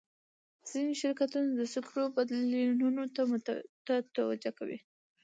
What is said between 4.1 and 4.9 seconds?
توجه کوي.